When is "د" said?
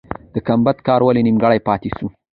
0.33-0.35